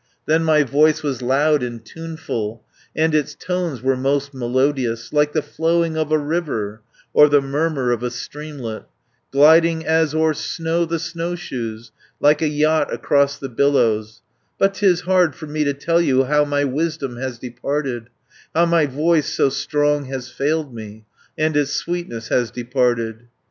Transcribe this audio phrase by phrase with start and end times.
[0.25, 2.63] "Then my voice was loud and tuneful,
[2.95, 6.81] And its tones were most melodious, Like the flowing of a river,
[7.13, 8.85] Or the murmur of a streamlet,
[9.31, 14.23] 340 Gliding as o'er snow the snowshoes, Like a yacht across the billows;
[14.57, 18.09] But 'tis hard for me to tell you How my wisdom has departed,
[18.55, 21.05] How my voice so strong has failed me,
[21.37, 23.27] And its sweetness has departed.